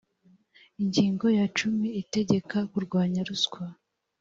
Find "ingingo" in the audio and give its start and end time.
0.81-1.25